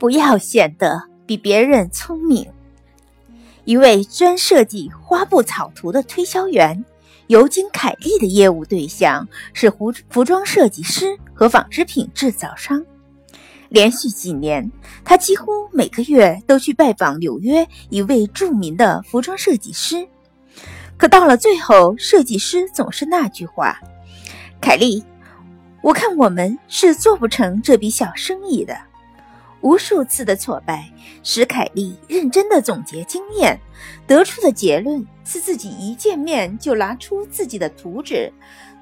[0.00, 2.50] 不要显得比别人聪明。
[3.66, 6.82] 一位专设计花布草图的推销员，
[7.26, 12.82] 尤金·凯利的业务对象是服服装设计师和纺织品制造商。
[13.68, 14.72] 连续几年，
[15.04, 20.08] 他几乎每个月都去拜访纽约一位著名的服装设计师。
[20.96, 23.78] 可到了最后，设计师总是那句话
[24.62, 25.04] ：“凯利，
[25.82, 28.74] 我看我们是做不成这笔小生意的。”
[29.60, 30.90] 无数次的挫败
[31.22, 33.58] 使凯利认真的总结经验，
[34.06, 38.32] 得出的结论是自己一见面就拿出自己的图纸，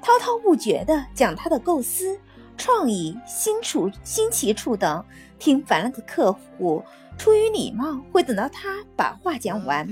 [0.01, 2.17] 滔滔不绝地讲他的构思、
[2.57, 5.03] 创意、新处、新奇处等。
[5.37, 6.83] 听烦了的客户，
[7.17, 9.87] 出于礼貌会等到他把话讲完。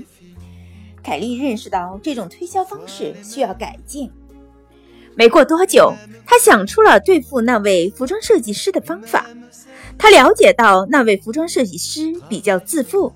[1.02, 4.12] 凯利认识到这种推销方式需要改进。
[5.14, 5.94] 没过多久，
[6.26, 9.24] 他想出了对付那位服装设计师的方法。
[9.98, 13.12] 他了解到那位服装设计师比较自负，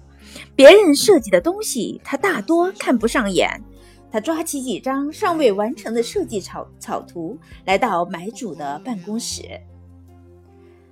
[0.56, 3.62] 别人设计的东西他大多看不上眼。
[4.11, 9.42] 他抓起几张尚未完成的设计草草图，来到买主的办公室。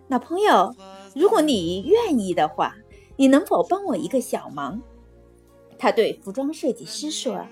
[0.09, 0.75] 老朋友，
[1.15, 2.75] 如果你愿意的话，
[3.17, 4.81] 你能否帮我一个小忙？
[5.77, 7.47] 他对服装设计师说：“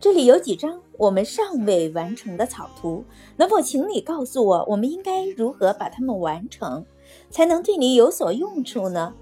[0.00, 3.04] 这里有几张我们尚未完成的草图，
[3.36, 6.86] 能否请你告诉我，我们应该如何把它们完成，
[7.30, 9.14] 才能对你有所用处呢？”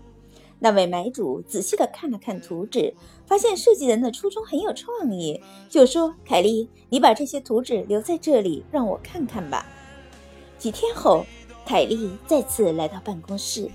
[0.60, 2.94] 那位买主仔细地看了看图纸，
[3.27, 9.66] 发现设计人的初衷很有创意，就说：“凯莉，你把这些图纸留在这里，让我看看吧。”
[10.56, 11.27] 几天后，
[11.66, 13.68] 凯莉再次来到办公室。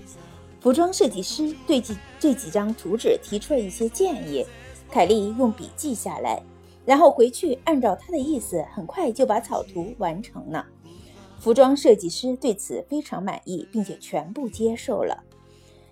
[0.61, 4.43] 服装设计师对几这几张图纸提出了一些建议，
[4.89, 6.41] 凯莉用笔记下来，
[6.85, 10.65] 然后回去按照他的意思，很快就把草图完成了。
[11.39, 15.23] 服装设计师对此非常满意，并且全部接受了。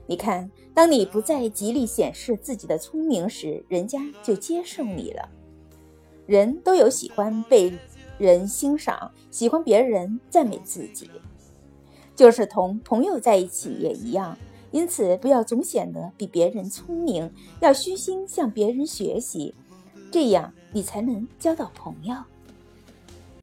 [0.05, 5.29] 你看，当你不再极力显示自己的聪明时，人家就接受你了。
[6.25, 7.73] 人都有喜欢被
[8.17, 11.09] 人欣赏，喜欢别人赞美自己，
[12.15, 14.37] 就是同朋友在一起也一样。
[14.71, 17.31] 因此，不要总显得比别人聪明，
[17.61, 19.55] 要虚心向别人学习，
[20.11, 22.15] 这样你才能交到朋友。